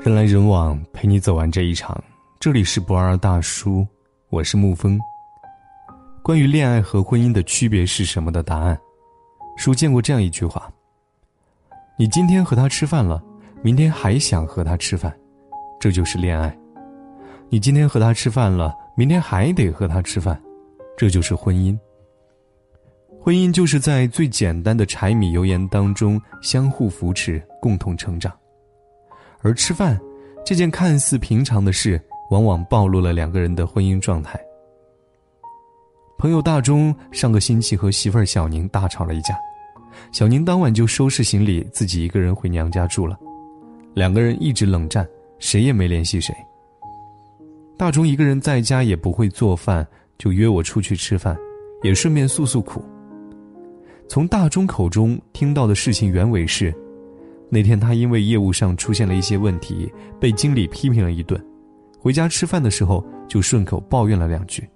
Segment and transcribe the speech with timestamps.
[0.00, 2.02] 人来人往，陪你走完这一场。
[2.40, 3.86] 这里是不二大叔，
[4.30, 4.98] 我是沐风。
[6.22, 8.78] 关于恋爱和婚姻的区别是什么的答案，
[9.56, 10.70] 书见过这样一句话：
[11.98, 13.22] 你今天和他吃饭了，
[13.62, 15.14] 明天还想和他吃饭，
[15.80, 16.50] 这就是恋爱；
[17.48, 20.40] 你今天和他吃饭了，明天还得和他吃饭，
[20.96, 21.78] 这就是婚姻。
[23.20, 28.32] 婚姻就是在最简单的柴米油盐当中相互扶持，共同成长。
[29.40, 29.98] 而吃饭
[30.44, 34.40] 这件看似平常的事，往往暴露了两个人的婚姻状态。
[36.18, 39.36] 朋友大钟上个星期和媳妇儿小宁大吵了一架，
[40.10, 43.16] 小宁当晚就收拾行李，自己一个人回娘家住了。
[43.94, 45.06] 两个人一直冷战，
[45.38, 46.34] 谁也没联系谁。
[47.76, 49.86] 大钟一个人在家也不会做饭，
[50.18, 51.36] 就约我出去吃饭，
[51.82, 52.82] 也顺便诉诉苦。
[54.08, 56.74] 从大钟口中听到的事情原委是。
[57.50, 61.42] 那天他因为业务上出现了一些问题，被经理批评了一顿，
[61.98, 64.68] 回家吃饭的时候就顺口抱怨了两句。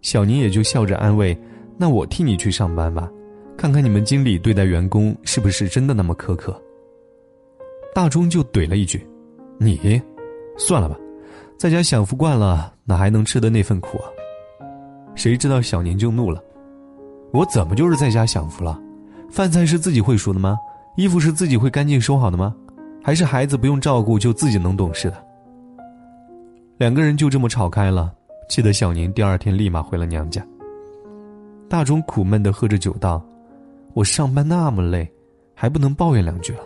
[0.00, 1.36] 小宁也就笑着安慰
[1.76, 3.10] ：“那我替你去上班吧，
[3.56, 6.58] 看看你们经理对待员工是不是真的那么苛刻。”
[7.94, 9.04] 大钟就怼了一句
[9.58, 10.00] ：“你，
[10.56, 10.96] 算了吧，
[11.58, 14.06] 在家享福惯了，哪还能吃的那份苦啊？”
[15.16, 16.42] 谁知道小宁就怒了
[17.32, 18.80] ：“我怎么就是在家享福了？
[19.28, 20.56] 饭菜是自己会熟的吗？”
[20.98, 22.52] 衣服是自己会干净收好的吗？
[23.00, 25.24] 还是孩子不用照顾就自己能懂事的？
[26.76, 28.12] 两个人就这么吵开了，
[28.48, 30.44] 气得小宁第二天立马回了娘家。
[31.68, 33.24] 大钟苦闷的喝着酒道
[33.94, 35.08] ：“我上班那么累，
[35.54, 36.62] 还不能抱怨两句了。”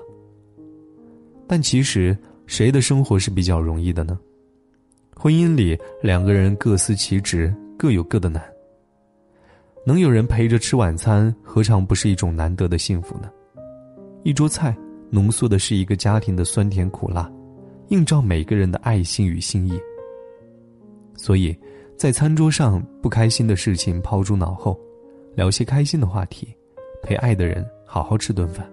[1.46, 4.18] 但其实谁的生活是比较容易的呢？
[5.14, 8.42] 婚姻里两个人各司其职，各有各的难。
[9.84, 13.28] 能有人陪着吃晚餐，何尝不是一种难得的幸福呢？
[14.24, 14.76] 一桌菜
[15.10, 17.30] 浓缩的是一个家庭的酸甜苦辣，
[17.88, 19.80] 映照每个人的爱心与心意。
[21.16, 21.56] 所以，
[21.96, 24.78] 在餐桌上不开心的事情抛诸脑后，
[25.34, 26.54] 聊些开心的话题，
[27.02, 28.64] 陪爱的人好好吃顿饭。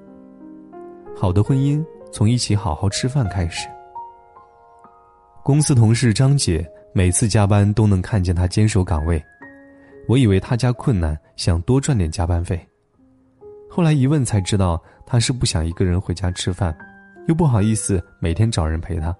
[1.16, 3.68] 好的婚姻从一起好好吃饭开始。
[5.44, 6.63] 公司同事张姐
[6.94, 9.19] 每次加班都能看见她坚守岗位，
[10.07, 12.69] 我以为她家困难，想多赚点加班费。
[13.69, 16.75] 后来一问才知道，他是不想一个人回家吃饭，
[17.28, 19.16] 又不好意思每天找人陪他，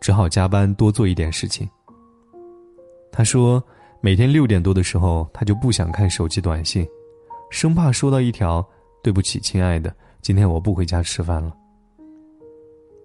[0.00, 1.68] 只好加班多做一点事情。
[3.12, 3.62] 他说，
[4.00, 6.84] 每天六点多的时候，他就不想看手机短信，
[7.50, 8.66] 生怕收到一条
[9.04, 11.54] “对不起，亲爱的，今天我不回家吃饭了。”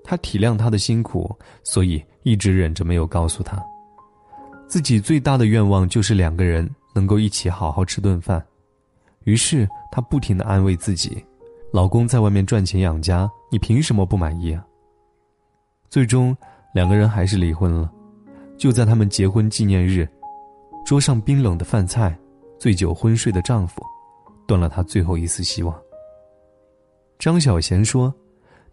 [0.03, 3.62] 他体谅他的辛苦，所以一直忍着没有告诉他，
[4.68, 8.44] 自己最大的愿望就是两个人能够一起好好吃顿饭。
[9.29, 11.23] 于是她不停的安慰自己
[11.72, 14.66] ：“老公在外面赚钱养家，你凭什么不满意啊？”
[15.88, 16.35] 最终，
[16.73, 17.91] 两个人还是离婚了。
[18.57, 20.09] 就在他们结婚纪念日，
[20.84, 22.18] 桌上冰冷的饭菜，
[22.57, 23.84] 醉酒昏睡的丈夫，
[24.47, 25.79] 断了她最后一丝希望。
[27.19, 28.12] 张小娴说：“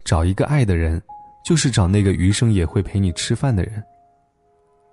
[0.03, 0.99] 找一个爱的人，
[1.45, 3.83] 就是找那个余生也会陪你吃饭的人。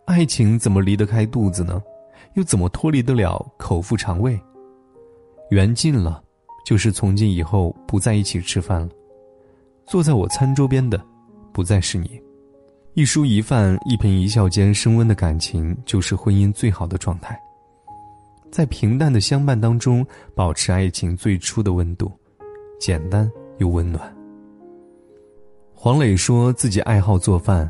[0.05, 1.83] 爱情怎么离得开肚子呢？
[2.35, 4.39] 又怎么脱离得了口腹肠胃？”
[5.51, 6.23] 缘尽了，
[6.65, 8.89] 就是从今以后不在一起吃饭了。
[9.87, 11.01] 坐在我餐桌边的，
[11.53, 12.21] 不再是你。
[12.95, 17.39] 一蔬一饭，一颦一笑间升温的感情，就是婚姻最好的状态。
[18.51, 22.11] 在平淡的相伴当中，保持爱情最初的温度，
[22.79, 24.17] 简单又温暖。
[25.75, 27.69] 黄磊说自己爱好做饭，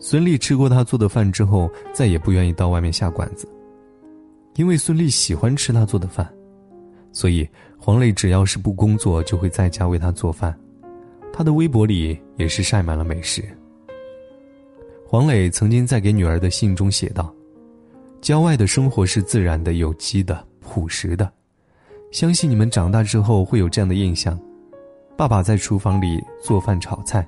[0.00, 3.46] 孙俪吃过他做的饭之后，再也不愿意到外面下馆子，
[4.56, 6.26] 因为孙俪喜欢吃他做的饭。
[7.14, 7.48] 所以，
[7.78, 10.54] 黄磊只要是不工作，就会在家为他做饭。
[11.32, 13.42] 他的微博里也是晒满了美食。
[15.06, 17.32] 黄磊曾经在给女儿的信中写道
[18.20, 21.32] ：“郊外的生活是自然的、有机的、朴实的，
[22.10, 24.36] 相信你们长大之后会有这样的印象：
[25.16, 27.24] 爸爸在厨房里做饭炒菜，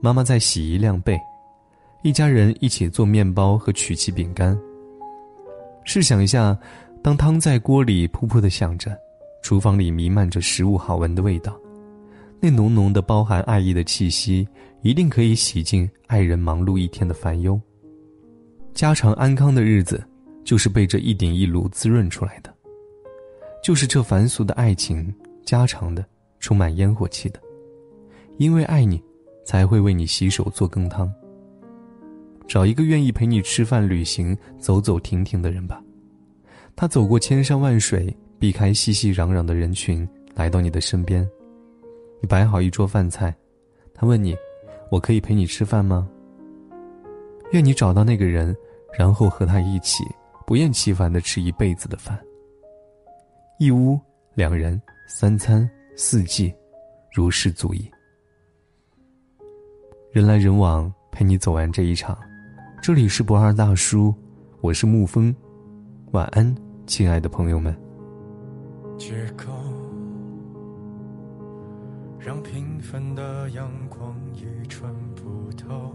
[0.00, 1.18] 妈妈在洗衣晾被，
[2.02, 4.56] 一家人一起做面包和曲奇饼干。
[5.82, 6.56] 试想一下，
[7.02, 8.96] 当汤在锅里噗噗的响着。”
[9.42, 11.58] 厨房里弥漫着食物好闻的味道，
[12.40, 14.46] 那浓浓的包含爱意的气息，
[14.82, 17.58] 一定可以洗净爱人忙碌一天的烦忧。
[18.74, 20.04] 家常安康的日子，
[20.44, 22.54] 就是被这一点一炉滋润出来的。
[23.62, 25.12] 就是这凡俗的爱情，
[25.44, 26.04] 家常的，
[26.38, 27.40] 充满烟火气的。
[28.36, 29.02] 因为爱你，
[29.44, 31.12] 才会为你洗手做羹汤。
[32.46, 35.82] 找一个愿意陪你吃饭、旅行、走走停停的人吧。
[36.76, 38.16] 他走过千山万水。
[38.38, 41.28] 避开熙熙攘攘的人群，来到你的身边。
[42.20, 43.34] 你摆好一桌饭菜，
[43.92, 44.36] 他问你
[44.92, 46.08] ：“我可以陪你吃饭吗？
[47.50, 48.56] 愿你找到那个人，
[48.96, 50.04] 然后和他一起
[50.46, 52.16] 不厌其烦的吃一辈子的饭。
[53.58, 53.98] 一屋
[54.34, 56.54] 两人，三餐四季，
[57.12, 57.90] 如是足矣。
[60.12, 62.16] 人来人往，陪你走完这一场。
[62.80, 64.14] 这里是不二大叔，
[64.60, 65.34] 我是沐风。
[66.12, 66.54] 晚安，
[66.86, 67.87] 亲爱的朋友们。
[68.98, 69.52] 借口，
[72.18, 75.94] 让平凡的阳光已穿不透。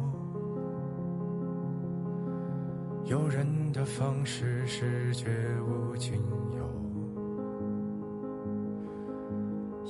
[3.03, 5.29] 有人的方式是绝
[5.67, 6.13] 无仅
[6.55, 6.65] 有，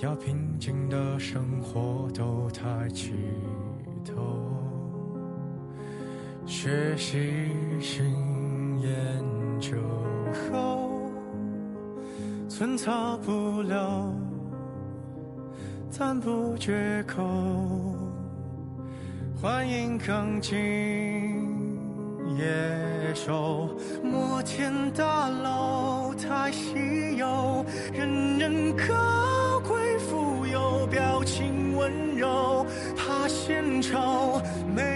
[0.01, 3.13] 要平静的生活都抬起
[4.03, 4.49] 头，
[6.47, 8.03] 学习新
[8.79, 9.23] 研
[9.59, 9.77] 究
[10.51, 10.82] 后，
[12.55, 14.13] 寸草不留，
[15.89, 17.23] 赞不绝口，
[19.41, 20.53] 欢迎刚进。
[22.37, 22.45] 野
[23.15, 32.63] 兽，摩天大楼太稀有，人人高贵富有，表情温柔，
[32.95, 34.39] 怕献丑，
[34.75, 34.92] 没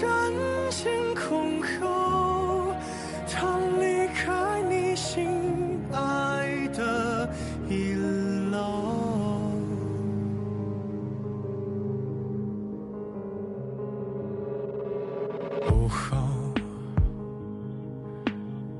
[0.00, 2.72] 们争先恐后，
[3.28, 5.26] 他离开你心
[5.92, 7.28] 爱的
[7.68, 7.92] 一
[8.50, 8.58] 楼。
[15.70, 16.16] 午后，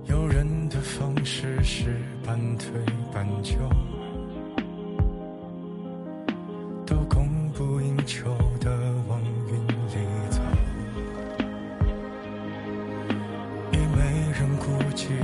[0.06, 2.70] 有人的方式是半推
[3.12, 3.54] 半就，
[6.86, 8.30] 都供不应求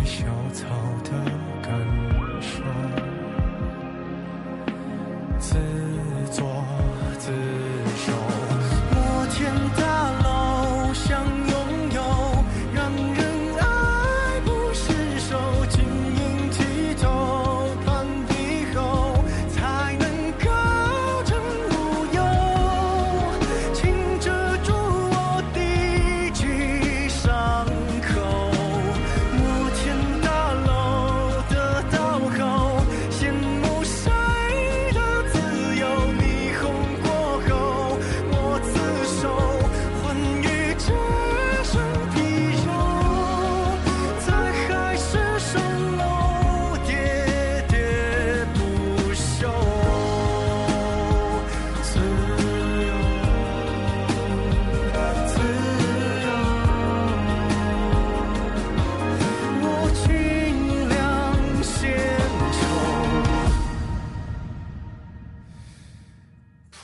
[0.06, 0.64] 小草
[1.03, 1.11] 的
[1.61, 1.75] 感
[2.41, 2.62] 受，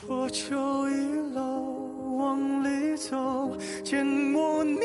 [0.05, 1.61] 破旧一楼
[2.17, 3.55] 往里走，
[3.85, 4.81] 见我年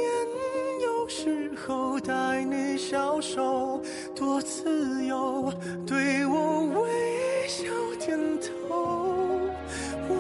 [0.81, 3.83] 幼时候带你小手，
[4.15, 5.53] 多自由，
[5.85, 7.65] 对我微笑
[7.99, 8.77] 点头。
[10.09, 10.15] 我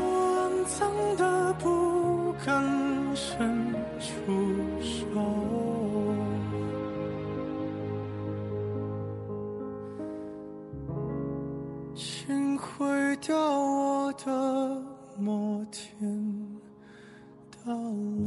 [0.51, 2.65] 肮脏的不敢
[17.81, 18.18] Oh.